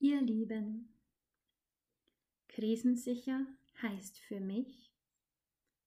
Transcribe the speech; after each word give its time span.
Ihr 0.00 0.20
Lieben, 0.20 0.94
krisensicher 2.46 3.44
heißt 3.82 4.16
für 4.16 4.38
mich, 4.38 4.94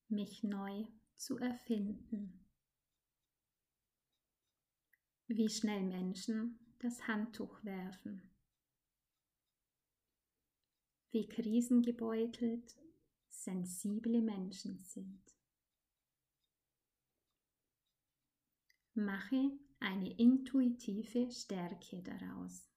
mich 0.08 0.42
neu 0.42 0.84
zu 1.16 1.38
erfinden. 1.38 2.44
Wie 5.28 5.48
schnell 5.48 5.82
Menschen 5.84 6.58
das 6.78 7.08
Handtuch 7.08 7.64
werfen. 7.64 8.30
Wie 11.10 11.26
krisengebeutelt 11.26 12.76
sensible 13.30 14.20
Menschen 14.20 14.78
sind. 14.78 15.22
Mache 18.92 19.58
eine 19.80 20.14
intuitive 20.18 21.30
Stärke 21.30 22.02
daraus. 22.02 22.68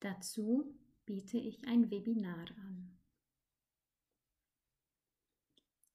Dazu 0.00 0.78
biete 1.06 1.38
ich 1.38 1.66
ein 1.66 1.90
Webinar 1.90 2.50
an. 2.58 2.98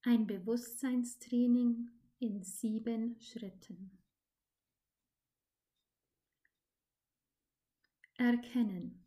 Ein 0.03 0.25
Bewusstseinstraining 0.25 1.91
in 2.19 2.43
sieben 2.43 3.19
Schritten. 3.19 3.97
Erkennen. 8.17 9.05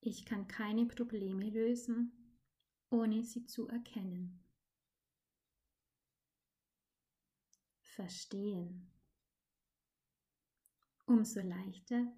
Ich 0.00 0.26
kann 0.26 0.46
keine 0.46 0.84
Probleme 0.84 1.48
lösen, 1.48 2.12
ohne 2.90 3.22
sie 3.24 3.46
zu 3.46 3.68
erkennen. 3.68 4.44
Verstehen. 7.80 8.90
Umso 11.06 11.40
leichter 11.40 12.12